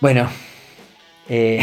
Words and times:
Bueno, 0.00 0.28
eh, 1.28 1.60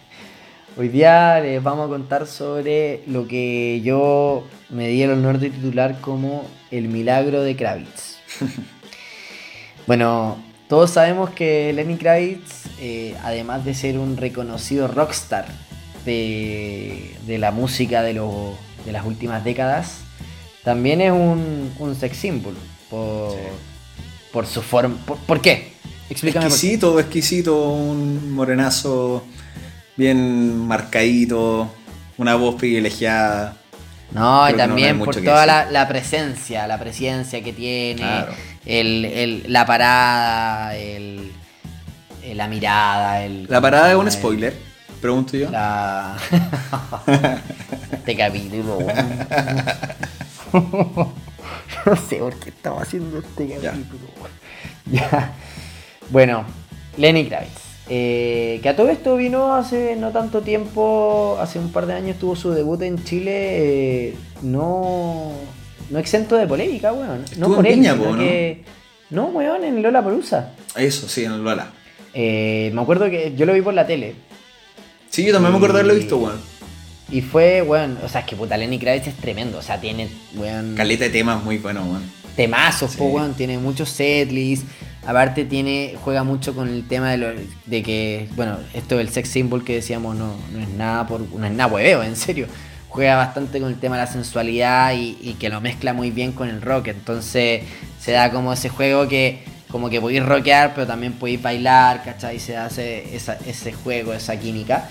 hoy 0.76 0.88
día 0.88 1.40
les 1.40 1.62
vamos 1.62 1.86
a 1.86 1.88
contar 1.88 2.26
sobre 2.26 3.02
lo 3.06 3.26
que 3.26 3.80
yo 3.82 4.46
me 4.68 4.88
di 4.88 5.02
el 5.02 5.10
honor 5.10 5.38
de 5.38 5.50
titular 5.50 6.00
como 6.00 6.44
el 6.70 6.88
milagro 6.88 7.42
de 7.42 7.56
Kravitz. 7.56 8.18
bueno, 9.86 10.42
todos 10.68 10.90
sabemos 10.90 11.30
que 11.30 11.72
Lenny 11.72 11.96
Kravitz, 11.96 12.66
eh, 12.80 13.16
además 13.24 13.64
de 13.64 13.74
ser 13.74 13.98
un 13.98 14.16
reconocido 14.16 14.86
rockstar 14.88 15.46
de, 16.04 17.16
la 17.26 17.50
música 17.50 18.02
de, 18.02 18.14
de, 18.14 18.92
las 18.92 19.04
últimas 19.04 19.44
décadas, 19.44 20.02
también 20.64 21.00
es 21.00 21.12
un, 21.12 21.96
sex 21.98 22.16
symbol 22.16 22.54
por, 22.88 23.36
por 24.32 24.46
su 24.46 24.62
forma. 24.62 24.96
Por, 25.26 25.40
qué? 25.40 25.69
Explícame. 26.10 26.46
Exquisito, 26.46 26.98
exquisito, 26.98 27.68
un 27.70 28.32
morenazo 28.32 29.24
bien 29.96 30.66
marcadito, 30.66 31.72
una 32.18 32.34
voz 32.34 32.56
privilegiada. 32.56 33.56
No, 34.12 34.50
y 34.50 34.54
también 34.54 34.98
por 34.98 35.14
toda 35.14 35.46
la, 35.46 35.88
presencia, 35.88 36.66
la 36.66 36.80
presencia 36.80 37.44
que 37.44 37.52
tiene, 37.52 38.02
la 39.46 39.64
parada, 39.66 40.74
el, 40.76 41.30
la 42.34 42.48
mirada. 42.48 43.24
El, 43.24 43.46
la 43.48 43.60
parada 43.60 43.90
es 43.90 43.96
un 43.96 44.10
spoiler, 44.10 44.56
pregunto 45.00 45.36
yo. 45.36 45.48
La... 45.48 46.16
este 47.92 48.16
capítulo, 48.16 48.78
No 51.86 51.96
sé 51.96 52.16
por 52.16 52.34
qué 52.40 52.48
estamos 52.50 52.82
haciendo 52.82 53.20
este 53.20 53.48
capítulo, 53.48 54.08
ya. 54.90 55.34
Bueno, 56.10 56.44
Lenny 56.96 57.26
Kravitz. 57.26 57.70
Eh, 57.88 58.60
que 58.62 58.68
a 58.68 58.76
todo 58.76 58.88
esto 58.88 59.16
vino 59.16 59.54
hace 59.54 59.96
no 59.96 60.10
tanto 60.10 60.42
tiempo, 60.42 61.36
hace 61.40 61.58
un 61.58 61.72
par 61.72 61.86
de 61.86 61.94
años 61.94 62.18
tuvo 62.18 62.36
su 62.36 62.50
debut 62.50 62.80
en 62.82 63.02
Chile, 63.02 63.32
eh, 63.34 64.14
no, 64.42 65.32
no 65.90 65.98
exento 65.98 66.36
de 66.36 66.46
polémica, 66.46 66.92
weón. 66.92 67.24
No 67.36 67.52
por 67.52 67.66
él, 67.66 67.82
sino 67.82 68.16
que, 68.16 68.62
¿no? 69.10 69.26
weón, 69.26 69.64
en 69.64 69.82
Lola 69.82 70.04
Perusa. 70.04 70.52
Eso, 70.76 71.08
sí, 71.08 71.24
en 71.24 71.42
Lola. 71.42 71.72
Eh, 72.14 72.70
me 72.74 72.80
acuerdo 72.82 73.10
que 73.10 73.34
yo 73.36 73.44
lo 73.46 73.54
vi 73.54 73.60
por 73.60 73.74
la 73.74 73.86
tele. 73.86 74.14
Sí, 75.08 75.24
yo 75.24 75.32
también 75.32 75.52
me 75.52 75.56
acuerdo 75.56 75.78
haberlo 75.78 75.94
visto, 75.94 76.18
weón. 76.18 76.40
Y 77.10 77.22
fue, 77.22 77.62
weón, 77.62 77.98
o 78.04 78.08
sea, 78.08 78.20
es 78.20 78.26
que 78.28 78.36
puta, 78.36 78.56
Lenny 78.56 78.78
Kravitz 78.78 79.08
es 79.08 79.16
tremendo, 79.16 79.58
o 79.58 79.62
sea, 79.62 79.80
tiene, 79.80 80.08
weón... 80.36 80.76
Caleta 80.76 81.04
de 81.04 81.10
temas 81.10 81.42
muy 81.42 81.58
buenos, 81.58 81.84
weón. 81.88 82.02
Temazos, 82.36 82.94
weón, 83.00 83.34
tiene 83.34 83.58
muchos 83.58 83.88
setlists 83.88 84.64
Aparte 85.06 85.46
tiene, 85.46 85.94
juega 86.04 86.24
mucho 86.24 86.54
con 86.54 86.68
el 86.68 86.86
tema 86.86 87.10
de, 87.10 87.16
lo, 87.16 87.28
de 87.66 87.82
que, 87.82 88.28
bueno, 88.36 88.58
esto 88.74 88.98
del 88.98 89.08
sex 89.08 89.30
symbol 89.30 89.64
que 89.64 89.76
decíamos 89.76 90.14
no, 90.14 90.36
no 90.52 90.60
es 90.60 90.68
nada 90.68 91.06
por, 91.06 91.20
no 91.20 91.46
es 91.46 91.52
nada 91.52 91.72
hueveo, 91.72 92.02
en 92.02 92.16
serio. 92.16 92.46
Juega 92.88 93.16
bastante 93.16 93.60
con 93.60 93.70
el 93.70 93.78
tema 93.78 93.96
de 93.96 94.02
la 94.02 94.10
sensualidad 94.10 94.92
y, 94.94 95.36
que 95.38 95.48
lo 95.48 95.60
mezcla 95.60 95.92
muy 95.94 96.10
bien 96.10 96.32
con 96.32 96.48
el 96.48 96.60
rock. 96.60 96.88
Entonces 96.88 97.62
se 97.98 98.12
da 98.12 98.30
como 98.30 98.52
ese 98.52 98.68
juego 98.68 99.08
que 99.08 99.44
como 99.70 99.88
que 99.88 100.00
podéis 100.00 100.26
rockear, 100.26 100.74
pero 100.74 100.86
también 100.86 101.12
podéis 101.12 101.40
bailar, 101.40 102.02
¿cachai? 102.02 102.40
Se 102.40 102.56
hace 102.56 103.14
ese 103.14 103.72
juego, 103.72 104.12
esa 104.12 104.36
química. 104.38 104.88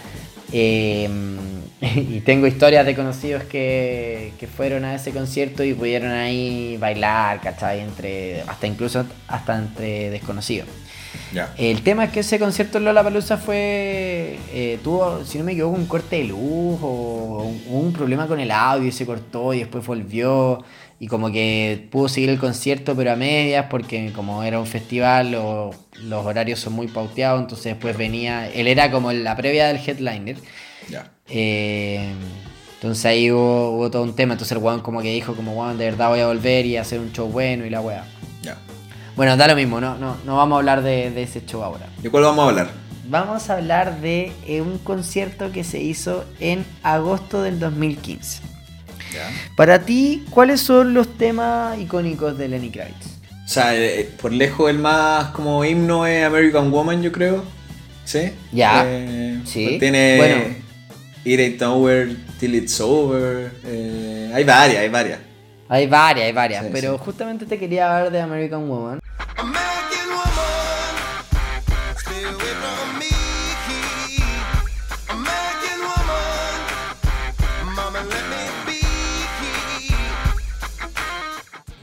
Em, 0.53 1.37
y 1.81 2.19
tengo 2.21 2.47
historias 2.47 2.85
de 2.85 2.95
conocidos 2.95 3.43
que, 3.43 4.33
fueron 4.55 4.83
a 4.83 4.95
ese 4.95 5.11
concierto 5.11 5.63
y 5.63 5.73
pudieron 5.73 6.11
ahí 6.11 6.77
bailar, 6.77 7.39
¿cachai? 7.39 7.79
Entre, 7.81 8.41
hasta 8.41 8.67
incluso 8.67 9.05
hasta 9.27 9.57
entre 9.57 10.09
desconocidos. 10.09 10.67
El 11.57 11.81
tema 11.81 12.05
es 12.05 12.11
que 12.11 12.19
ese 12.21 12.39
concierto 12.39 12.77
en 12.77 12.85
Lollapalooza 12.85 13.37
fue. 13.37 14.37
Eh, 14.51 14.79
tuvo, 14.83 15.23
si 15.25 15.37
no 15.37 15.43
me 15.43 15.53
equivoco, 15.53 15.75
un 15.75 15.85
corte 15.85 16.17
de 16.17 16.23
luz 16.25 16.79
o 16.81 17.51
un 17.67 17.93
problema 17.93 18.27
con 18.27 18.39
el 18.39 18.51
audio 18.51 18.87
y 18.87 18.91
se 18.91 19.05
cortó 19.05 19.53
y 19.53 19.59
después 19.59 19.85
volvió 19.85 20.63
y 20.99 21.07
como 21.07 21.31
que 21.31 21.87
pudo 21.91 22.09
seguir 22.09 22.29
el 22.29 22.39
concierto 22.39 22.95
pero 22.95 23.13
a 23.13 23.15
medias 23.15 23.67
porque 23.69 24.11
como 24.13 24.43
era 24.43 24.59
un 24.59 24.65
festival 24.65 25.31
los 25.31 26.25
horarios 26.25 26.59
son 26.59 26.73
muy 26.73 26.87
pauteados, 26.87 27.41
entonces 27.41 27.65
después 27.65 27.95
venía, 27.97 28.49
él 28.49 28.67
era 28.67 28.91
como 28.91 29.11
la 29.11 29.35
previa 29.35 29.67
del 29.67 29.77
headliner. 29.77 30.37
Ya. 30.89 31.11
Eh, 31.27 32.13
entonces 32.75 33.05
ahí 33.05 33.31
hubo, 33.31 33.89
todo 33.91 34.03
un 34.03 34.15
tema, 34.15 34.33
entonces 34.33 34.55
el 34.55 34.63
weón 34.63 34.81
como 34.81 35.01
que 35.01 35.11
dijo 35.11 35.35
como 35.35 35.53
weón 35.53 35.77
de 35.77 35.85
verdad 35.85 36.09
voy 36.09 36.21
a 36.21 36.27
volver 36.27 36.65
y 36.65 36.77
hacer 36.77 36.99
un 36.99 37.11
show 37.11 37.27
bueno 37.27 37.65
y 37.65 37.69
la 37.69 37.81
weá. 37.81 38.05
Ya. 38.41 38.57
Bueno, 39.15 39.35
da 39.37 39.47
lo 39.47 39.55
mismo, 39.55 39.81
no, 39.81 39.97
no, 39.97 40.17
no 40.25 40.37
vamos 40.37 40.55
a 40.55 40.59
hablar 40.59 40.81
de, 40.81 41.11
de 41.11 41.23
ese 41.23 41.45
show 41.45 41.61
ahora. 41.63 41.87
¿De 42.01 42.09
cuál 42.09 42.23
vamos 42.23 42.45
a 42.45 42.49
hablar? 42.49 42.69
Vamos 43.09 43.49
a 43.49 43.55
hablar 43.55 44.01
de 44.01 44.31
eh, 44.45 44.61
un 44.61 44.77
concierto 44.77 45.51
que 45.51 45.63
se 45.63 45.79
hizo 45.81 46.25
en 46.39 46.63
agosto 46.83 47.41
del 47.41 47.59
2015. 47.59 48.43
Para 49.55 49.79
ti, 49.79 50.23
¿cuáles 50.29 50.61
son 50.61 50.93
los 50.93 51.17
temas 51.17 51.79
icónicos 51.79 52.37
de 52.37 52.47
Lenny 52.47 52.69
Kravitz? 52.69 53.17
O 53.43 53.47
sea, 53.47 53.75
eh, 53.75 54.07
por 54.21 54.31
lejos 54.31 54.69
el 54.69 54.77
más 54.77 55.29
como 55.31 55.65
himno 55.65 56.05
es 56.05 56.23
American 56.23 56.69
Woman, 56.69 57.01
yo 57.01 57.11
creo. 57.11 57.43
¿Sí? 58.05 58.31
Ya. 58.51 58.83
Eh, 58.85 59.41
sí. 59.45 59.77
Tiene 59.79 60.17
bueno. 60.17 60.55
It 61.31 61.39
Ain't 61.39 61.59
Till 62.39 62.55
It's 62.55 62.81
Over. 62.81 63.51
Eh, 63.63 64.31
hay 64.33 64.43
varias, 64.43 64.79
hay 64.79 64.89
varias. 64.89 65.19
Hay 65.67 65.85
varias, 65.85 66.25
hay 66.25 66.31
varias. 66.31 66.65
pero 66.71 66.97
justamente 66.97 67.45
te 67.45 67.59
quería 67.59 67.95
hablar 67.95 68.11
de 68.11 68.19
American 68.19 68.67
Woman. 68.67 68.99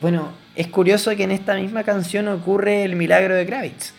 Bueno, 0.01 0.33
es 0.57 0.67
curioso 0.67 1.15
que 1.15 1.23
en 1.23 1.31
esta 1.31 1.55
misma 1.55 1.85
canción 1.85 2.27
ocurre 2.27 2.83
el 2.83 2.97
milagro 2.97 3.37
de 3.37 3.47
Kravitz. 3.47 3.93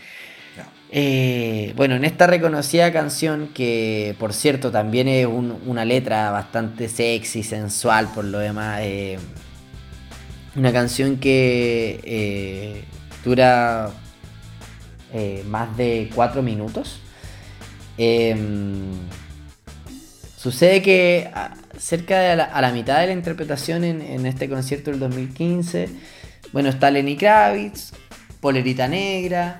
Eh, 0.89 1.73
bueno, 1.75 1.95
en 1.95 2.05
esta 2.05 2.27
reconocida 2.27 2.91
canción, 2.93 3.49
que 3.53 4.15
por 4.19 4.33
cierto 4.33 4.71
también 4.71 5.07
es 5.07 5.27
una 5.27 5.83
letra 5.83 6.31
bastante 6.31 6.87
sexy, 6.87 7.43
sensual 7.43 8.07
por 8.13 8.25
lo 8.25 8.39
demás, 8.39 8.79
eh, 8.83 9.19
una 10.55 10.71
canción 10.71 11.17
que 11.17 11.99
eh, 12.03 12.83
dura 13.23 13.91
más 15.47 15.75
de 15.77 16.09
cuatro 16.13 16.43
minutos. 16.43 16.99
Em, 17.97 18.91
sucede 20.37 20.81
que 20.83 21.29
cerca 21.77 22.19
de 22.19 22.31
a 22.41 22.61
la, 22.61 22.71
mitad 22.71 22.99
de 22.99 23.07
la 23.07 23.13
interpretación 23.13 23.83
en, 23.83 24.25
este 24.25 24.47
concierto 24.47 24.91
del 24.91 24.99
2015, 24.99 25.89
bueno, 26.53 26.69
está 26.69 26.91
Lenny 26.91 27.17
Kravitz, 27.17 27.93
polerita 28.39 28.87
negra, 28.87 29.59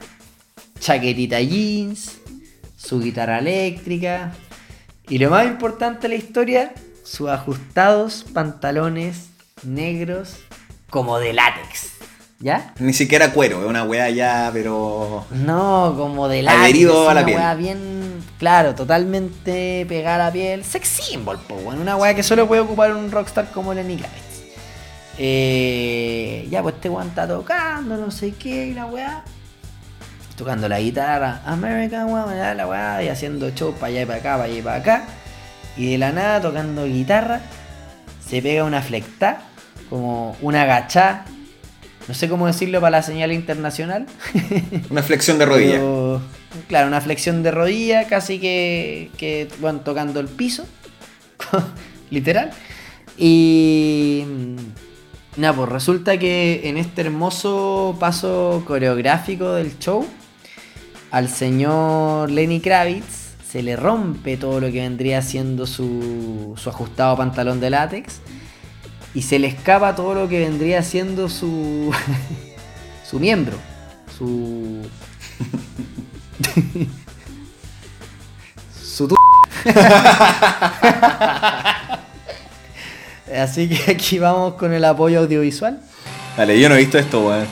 chaquetita 0.80 1.42
jeans, 1.42 2.18
su 2.78 3.00
guitarra 3.00 3.40
eléctrica 3.40 4.32
y 5.10 5.18
lo 5.18 5.30
más 5.30 5.46
importante 5.46 6.04
de 6.04 6.10
la 6.10 6.16
historia, 6.16 6.74
sus 7.04 7.30
ajustados 7.30 8.26
pantalones 8.34 9.30
negros 9.64 10.36
como 10.90 11.20
de 11.20 11.34
látex. 11.34 11.94
¿Ya? 12.40 12.76
Ni 12.78 12.94
siquiera 12.94 13.34
cuero, 13.34 13.62
es 13.62 13.68
una 13.68 13.84
weá 13.84 14.12
ya, 14.12 14.52
pero. 14.54 15.26
No, 15.32 15.96
como 15.98 16.28
de 16.28 16.44
látex. 16.44 16.62
Adherido 16.62 17.10
a 17.10 17.16
la 17.16 17.22
una 17.22 17.56
piel. 17.56 17.58
bien 17.58 18.08
Claro, 18.38 18.76
totalmente 18.76 19.86
pegar 19.90 20.22
a 20.22 20.32
piel. 20.32 20.64
Sex 20.64 20.88
symbol, 20.88 21.40
po, 21.40 21.56
bueno, 21.56 21.82
una 21.82 21.96
weá 21.96 22.14
que 22.14 22.22
solo 22.22 22.48
puede 22.48 22.62
ocupar 22.62 22.96
un 22.96 23.12
rockstar 23.12 23.52
como 23.52 23.74
Lenny 23.74 23.98
Kravitz. 23.98 24.24
Eh, 25.18 26.48
ya, 26.52 26.62
pues 26.62 26.76
este 26.76 26.90
weón 26.90 27.08
está 27.08 27.28
tocando, 27.28 27.98
no 27.98 28.12
sé 28.12 28.34
qué, 28.34 28.68
y 28.68 28.74
la 28.76 28.86
weá. 28.86 29.24
Tocando 30.38 30.70
la 30.70 30.80
guitarra, 30.80 31.42
American 31.46 32.08
Woman, 32.08 32.56
la 32.56 32.68
weá, 32.68 33.04
y 33.04 33.10
haciendo 33.10 33.50
show 33.50 33.74
para 33.74 33.88
allá 33.88 34.02
y 34.04 34.06
para 34.06 34.20
acá, 34.20 34.32
para 34.34 34.44
allá 34.44 34.58
y 34.58 34.62
para 34.62 34.76
acá. 34.78 35.06
Y 35.76 35.92
de 35.92 35.98
la 35.98 36.12
nada, 36.12 36.40
tocando 36.40 36.86
guitarra, 36.86 37.42
se 38.26 38.42
pega 38.42 38.64
una 38.64 38.82
flecta, 38.82 39.42
como 39.90 40.38
una 40.42 40.62
agachá. 40.62 41.26
No 42.08 42.14
sé 42.14 42.30
cómo 42.30 42.48
decirlo 42.48 42.80
para 42.80 42.92
la 42.92 43.04
señal 43.04 43.34
internacional. 43.34 44.06
Una 44.90 45.04
flexión 45.04 45.38
de 45.38 45.46
rodilla. 45.46 45.82
Claro, 46.70 46.88
una 46.88 47.02
flexión 47.02 47.44
de 47.44 47.52
rodilla, 47.52 48.08
casi 48.08 48.40
que, 48.40 49.12
que 49.18 49.50
bueno, 49.60 49.82
tocando 49.82 50.22
el 50.22 50.28
piso, 50.28 50.66
literal. 52.10 52.52
Y 53.18 54.24
mm, 54.26 55.42
nada, 55.42 55.54
pues 55.54 55.70
resulta 55.70 56.18
que 56.18 56.62
en 56.70 56.78
este 56.78 57.02
hermoso 57.02 57.98
paso 58.00 58.64
coreográfico 58.66 59.54
del 59.54 59.78
show, 59.80 60.06
al 61.12 61.30
señor 61.30 62.32
Lenny 62.32 62.60
Kravitz 62.60 63.28
se 63.50 63.64
le 63.64 63.76
rompe 63.76 64.38
todo 64.38 64.60
lo 64.60 64.68
que 64.72 64.82
vendría 64.82 65.22
siendo 65.22 65.66
su, 65.66 66.54
su 66.58 66.70
ajustado 66.70 67.16
pantalón 67.16 67.60
de 67.60 67.70
látex 67.70 68.20
y 69.14 69.22
se 69.22 69.40
le 69.40 69.48
escapa 69.48 69.96
todo 69.96 70.14
lo 70.14 70.28
que 70.28 70.40
vendría 70.40 70.84
siendo 70.84 71.30
su, 71.30 71.92
su 73.10 73.20
miembro, 73.20 73.56
su, 74.18 74.82
Su 78.98 79.08
Así 83.36 83.68
que 83.70 83.92
aquí 83.92 84.18
vamos 84.18 84.54
con 84.56 84.74
el 84.74 84.84
apoyo 84.86 85.20
audiovisual. 85.20 85.80
Dale, 86.36 86.60
yo 86.60 86.70
no 86.70 86.76
he 86.76 86.80
visto 86.80 86.98
esto, 86.98 87.28
weón. 87.28 87.46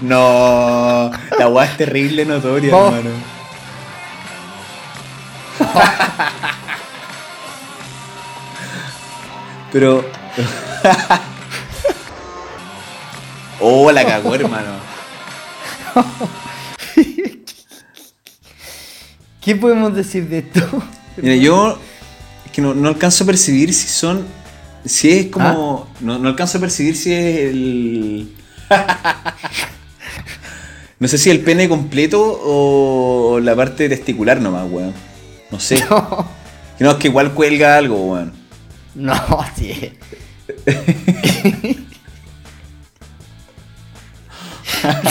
No, 0.00 1.10
la 1.38 1.48
weá 1.48 1.64
es 1.66 1.76
terrible 1.76 2.24
notoria, 2.24 2.74
Oh. 2.74 2.86
hermano. 2.86 3.10
Pero. 9.72 10.04
oh, 13.60 13.90
la 13.92 14.04
cagó, 14.04 14.34
hermano. 14.34 14.78
¿Qué 19.40 19.56
podemos 19.56 19.94
decir 19.94 20.28
de 20.28 20.38
esto? 20.38 20.60
Mira, 21.16 21.36
yo 21.36 21.78
es 22.44 22.52
que 22.52 22.60
no, 22.62 22.74
no 22.74 22.88
alcanzo 22.88 23.24
a 23.24 23.26
percibir 23.26 23.72
si 23.74 23.88
son. 23.88 24.26
Si 24.88 25.10
es 25.10 25.26
como. 25.26 25.88
No, 26.00 26.18
no 26.18 26.28
alcanzo 26.28 26.58
a 26.58 26.60
percibir 26.60 26.96
si 26.96 27.12
es 27.12 27.38
el. 27.50 28.32
no 30.98 31.08
sé 31.08 31.18
si 31.18 31.30
el 31.30 31.40
pene 31.40 31.68
completo 31.68 32.20
o 32.42 33.38
la 33.40 33.54
parte 33.54 33.88
testicular 33.88 34.40
nomás, 34.40 34.66
weón. 34.70 34.94
No 35.50 35.60
sé. 35.60 35.84
No, 35.90 36.28
No, 36.80 36.90
es 36.92 36.96
que 36.98 37.08
igual 37.08 37.32
cuelga 37.34 37.76
algo, 37.76 37.96
weón. 38.12 38.32
no, 38.94 39.14
sí. 39.56 39.92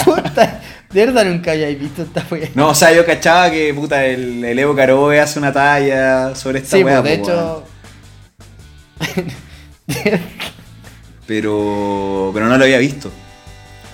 Puta, 0.06 0.62
de 0.92 1.06
verdad 1.06 1.26
nunca 1.26 1.52
había 1.52 1.68
visto 1.70 2.04
esta 2.04 2.26
wea. 2.32 2.50
No, 2.56 2.70
o 2.70 2.76
sea, 2.76 2.94
yo 2.94 3.06
cachaba 3.06 3.52
que 3.52 3.74
puta, 3.74 4.06
el, 4.06 4.44
el 4.44 4.60
Evo 4.60 4.76
Caroe 4.76 5.20
hace 5.20 5.40
una 5.40 5.52
talla 5.52 6.36
sobre 6.36 6.60
esta 6.60 6.78
Sí, 6.78 6.84
weá, 6.84 7.02
pues 7.02 7.12
de 7.12 7.18
po, 7.20 7.24
hecho. 7.30 7.64
Pero. 11.28 12.32
Pero 12.34 12.48
no 12.48 12.58
lo 12.58 12.64
había 12.64 12.78
visto. 12.78 13.12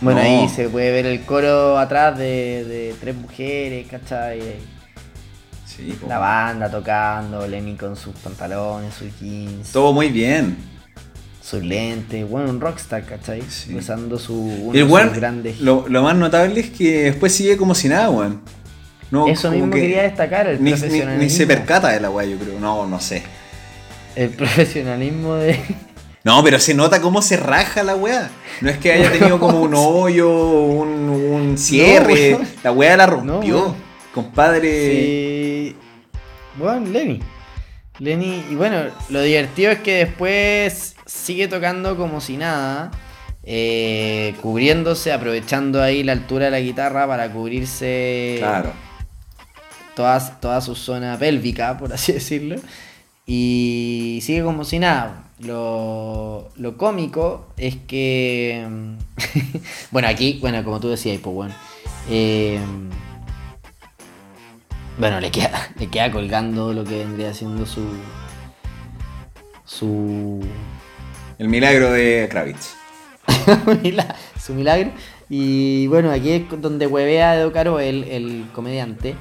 Bueno, 0.01 0.22
No. 0.22 0.25
ahí 0.44 0.50
se 0.50 0.69
puede 0.69 0.92
ver 0.92 1.06
el 1.06 1.22
coro 1.22 1.78
atrás 1.80 2.18
de, 2.18 2.63
de 2.66 2.95
tres 3.00 3.16
mujeres, 3.16 3.88
¿cachai? 3.90 4.42
Sí. 5.66 5.98
La 6.07 6.19
banda 6.19 6.69
tocando, 6.69 7.48
Lenny 7.48 7.75
con 7.75 7.95
sus 7.95 8.13
pantalones, 8.16 8.94
sus 8.94 9.07
jeans, 9.19 9.72
Todo 9.72 9.92
muy 9.94 10.10
bien. 10.10 10.56
sus 11.42 11.63
lentes. 11.63 12.30
Bueno, 12.30 12.50
un 12.50 12.60
rockstar, 12.62 13.04
¿cachai? 13.06 13.42
Sí. 13.50 13.74
Usando 13.75 14.19
su, 14.19 14.36
uno 14.36 15.00
el 15.00 15.10
grandes. 15.12 15.60
lo, 15.62 15.86
lo 15.88 16.04
más 16.04 16.16
notable 16.16 16.60
es 16.60 16.69
que 16.69 17.04
después 17.06 17.34
sigue 17.34 17.57
como 17.57 17.74
si 17.74 17.88
nada, 17.89 18.10
weón. 18.10 18.42
No, 19.10 19.28
Eso 19.28 19.51
mismo 19.51 19.72
que 19.74 19.81
quería 19.81 20.04
destacar, 20.04 20.48
el 20.48 20.63
ni, 20.63 20.74
ni 20.74 21.30
se 21.30 21.46
percata 21.48 21.89
de 21.89 22.00
la 22.00 22.10
weá, 22.10 22.25
yo 22.25 22.38
creo. 22.38 22.60
No, 22.60 22.86
no 22.88 23.00
sé. 23.00 23.24
El 24.15 24.30
profesionalismo 24.30 25.36
de. 25.36 25.60
No, 26.25 26.42
pero 26.42 26.57
se 26.57 26.74
nota 26.74 27.01
cómo 27.01 27.21
se 27.21 27.36
raja 27.36 27.83
la 27.83 27.98
weá. 27.98 28.30
No 28.62 28.69
es 28.69 28.77
que 28.77 28.94
haya 28.94 29.12
tenido 29.12 29.42
como 29.42 29.60
un 29.62 29.74
hoyo, 29.75 30.31
un, 30.31 31.10
un 31.10 31.57
cierre. 31.57 32.38
la 32.63 32.71
weá 32.71 32.95
la 32.95 33.07
No, 33.07 33.13
rompió. 33.15 33.57
weón. 33.60 33.75
Compadre. 34.13 34.92
Sí. 34.92 35.75
Bueno, 36.57 36.86
Lenny. 36.89 37.19
Lenny, 38.00 38.42
y 38.50 38.56
bueno, 38.56 38.83
lo 39.10 39.21
divertido 39.21 39.71
es 39.71 39.80
que 39.80 39.95
después 40.06 40.95
sigue 41.06 41.50
tocando 41.50 41.98
como 41.98 42.21
si 42.21 42.38
nada, 42.38 42.89
eh, 43.44 44.33
cubriéndose, 44.42 45.12
aprovechando 45.12 45.83
ahí 45.83 46.04
la 46.04 46.13
altura 46.13 46.45
de 46.45 46.51
la 46.51 46.60
guitarra 46.62 47.06
para 47.06 47.30
cubrirse 47.33 48.36
Claro. 48.39 48.71
toda, 49.94 50.39
toda 50.39 50.62
su 50.62 50.74
zona 50.74 51.18
pélvica, 51.19 51.77
por 51.77 51.92
así 51.92 52.13
decirlo. 52.13 52.56
Y 53.25 54.20
sigue 54.22 54.44
como 54.44 54.64
si 54.66 54.80
nada. 54.80 55.30
Lo, 55.40 56.50
lo 56.56 56.78
cómico 56.78 57.48
es 57.58 57.75
que. 57.75 58.66
bueno, 59.92 60.08
aquí, 60.08 60.38
bueno, 60.42 60.64
como 60.64 60.80
tú 60.80 60.90
decías, 60.90 61.20
pues 61.22 61.34
bueno. 61.36 61.56
eh, 62.10 62.60
bueno, 64.98 65.20
le 65.20 65.31
queda, 65.31 65.70
le 65.80 65.88
queda 65.88 66.12
colgando 66.12 66.74
lo 66.74 66.84
que 66.84 67.00
vendría 67.00 67.34
siendo 67.34 67.66
su. 67.66 67.81
Su. 69.66 70.42
El 71.40 71.50
milagro 71.50 71.92
de 71.92 72.28
Kravitz. 72.30 72.75
su 74.40 74.54
milagro. 74.54 74.92
Y 75.30 75.88
bueno, 75.88 76.12
aquí 76.12 76.31
es 76.31 76.44
donde 76.62 76.86
huevea 76.86 77.36
Edo 77.36 77.52
Caro, 77.52 77.80
el, 77.80 78.04
el 78.04 78.46
comediante, 78.54 79.16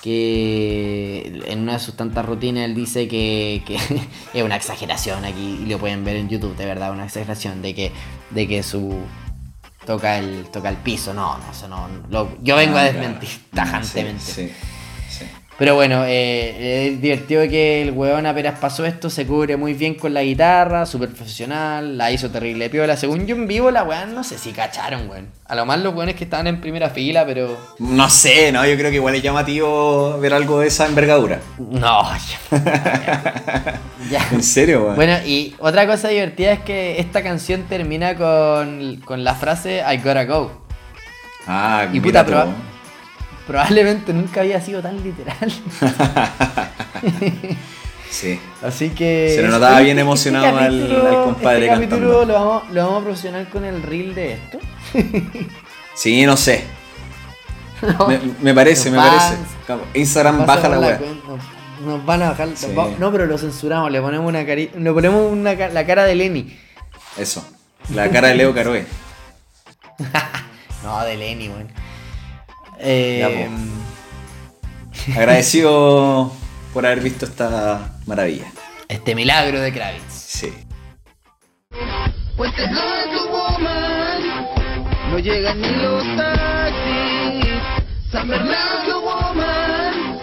que 0.00 1.42
en 1.46 1.60
una 1.60 1.74
de 1.74 1.78
sus 1.78 1.96
tantas 1.96 2.24
rutinas 2.24 2.64
él 2.64 2.74
dice 2.74 3.08
que, 3.08 3.62
que 3.66 3.76
es 4.34 4.42
una 4.42 4.56
exageración 4.56 5.24
aquí, 5.24 5.60
y 5.62 5.66
lo 5.66 5.78
pueden 5.78 6.04
ver 6.04 6.16
en 6.16 6.28
YouTube, 6.28 6.56
de 6.56 6.66
verdad, 6.66 6.92
una 6.92 7.04
exageración 7.04 7.62
de 7.62 7.74
que, 7.74 7.92
de 8.30 8.48
que 8.48 8.62
su 8.62 8.94
toca 9.86 10.18
el, 10.18 10.44
toca 10.52 10.68
el 10.68 10.76
piso. 10.76 11.14
No, 11.14 11.38
no, 11.38 11.50
eso 11.50 11.68
no. 11.68 11.88
lo- 12.10 12.36
yo 12.42 12.56
vengo 12.56 12.76
a 12.76 12.82
Ah, 12.82 12.84
desmentir 12.84 13.28
claro. 13.52 13.70
tajantemente. 13.70 14.20
Sí. 14.22 14.50
Pero 15.60 15.74
bueno, 15.74 16.04
eh, 16.06 16.88
es 16.88 17.02
divertido 17.02 17.42
que 17.42 17.82
el 17.82 17.90
weón 17.90 18.24
apenas 18.24 18.58
pasó 18.58 18.86
esto, 18.86 19.10
se 19.10 19.26
cubre 19.26 19.58
muy 19.58 19.74
bien 19.74 19.92
con 19.94 20.14
la 20.14 20.22
guitarra, 20.22 20.86
súper 20.86 21.10
profesional, 21.10 21.98
la 21.98 22.10
hizo 22.10 22.30
terrible 22.30 22.70
piola. 22.70 22.96
Según 22.96 23.26
yo 23.26 23.36
en 23.36 23.46
vivo, 23.46 23.70
la 23.70 23.82
weón 23.84 24.14
no 24.14 24.24
sé 24.24 24.38
si 24.38 24.52
cacharon, 24.52 25.10
weón. 25.10 25.28
A 25.46 25.54
lo 25.54 25.66
más 25.66 25.78
los 25.80 25.94
weones 25.94 26.14
que 26.16 26.24
estaban 26.24 26.46
en 26.46 26.62
primera 26.62 26.88
fila, 26.88 27.26
pero. 27.26 27.58
No 27.78 28.08
sé, 28.08 28.50
no, 28.52 28.64
yo 28.64 28.74
creo 28.78 28.88
que 28.88 28.96
igual 28.96 29.14
es 29.16 29.22
llamativo 29.22 30.18
ver 30.18 30.32
algo 30.32 30.60
de 30.60 30.68
esa 30.68 30.86
envergadura. 30.86 31.40
No, 31.58 32.04
ya. 32.52 33.80
Ya. 34.10 34.26
¿En 34.32 34.42
serio, 34.42 34.84
weón? 34.84 34.96
Bueno, 34.96 35.18
y 35.26 35.54
otra 35.58 35.86
cosa 35.86 36.08
divertida 36.08 36.52
es 36.52 36.60
que 36.60 36.98
esta 37.00 37.22
canción 37.22 37.64
termina 37.68 38.16
con, 38.16 38.96
con 39.04 39.24
la 39.24 39.34
frase 39.34 39.82
I 39.86 39.98
gotta 39.98 40.24
go. 40.24 40.64
ah, 41.46 41.86
y 41.92 42.00
puta, 42.00 42.24
proba- 42.24 42.48
Probablemente 43.50 44.12
nunca 44.12 44.42
había 44.42 44.60
sido 44.60 44.80
tan 44.80 45.02
literal. 45.02 45.52
Sí. 48.10 48.40
Así 48.62 48.90
que. 48.90 49.32
Se 49.36 49.42
le 49.42 49.48
notaba 49.48 49.76
Oye, 49.76 49.84
bien 49.84 49.98
este- 49.98 50.02
emocionado 50.02 50.46
este 50.46 50.58
al- 50.64 50.80
capítulo- 50.88 51.06
al 51.08 51.24
compadre 51.24 51.58
Este 51.58 51.68
capítulo 51.74 52.08
cantando. 52.18 52.24
lo 52.26 52.34
vamos, 52.34 52.62
lo 52.72 52.84
vamos 52.84 53.00
a 53.00 53.04
profesional 53.04 53.48
con 53.48 53.64
el 53.64 53.82
reel 53.82 54.14
de 54.14 54.32
esto. 54.34 54.58
Sí, 55.94 56.24
no 56.26 56.36
sé. 56.36 56.64
Me, 58.08 58.20
me 58.40 58.54
parece, 58.54 58.90
me 58.90 58.96
parece. 58.96 59.36
Instagram 59.94 60.44
baja 60.46 60.68
la 60.68 60.98
cuen- 60.98 61.20
Nos, 61.26 61.86
nos 61.86 62.06
van 62.06 62.22
a 62.22 62.30
bajar. 62.30 62.48
Sí. 62.56 62.68
No, 62.98 63.12
pero 63.12 63.26
lo 63.26 63.36
censuramos. 63.38 63.90
Le 63.92 64.00
ponemos 64.00 64.26
una 64.26 64.44
cari 64.46 64.70
le 64.76 64.92
ponemos 64.92 65.30
una 65.30 65.54
la 65.54 65.86
cara 65.86 66.04
de 66.04 66.14
Lenny. 66.14 66.58
Eso. 67.18 67.46
La 67.94 68.08
cara 68.10 68.28
de 68.28 68.34
Leo 68.34 68.52
Caroe. 68.54 68.86
No, 70.82 71.04
de 71.04 71.16
Lenny, 71.16 71.48
weón. 71.48 71.68
Eh, 72.82 73.48
Agradecido 75.16 76.32
por 76.72 76.86
haber 76.86 77.00
visto 77.00 77.24
esta 77.26 77.92
maravilla. 78.06 78.46
este 78.88 79.14
milagro 79.14 79.60
de 79.60 79.72
Kravitz. 79.72 80.12
Sí. 80.12 80.52
Pues. 82.36 82.52
No 85.10 85.18
llegan 85.18 85.60
ni 85.60 85.68
los 85.68 86.04
taxis. 86.16 87.54
San 88.12 88.28
Bernardo 88.28 89.02
woman. 89.02 90.18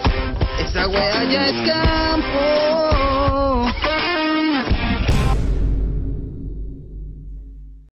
Esa 0.58 0.88
wea 0.88 1.24
ya 1.24 1.46
es 1.48 1.70
campo. 1.70 2.77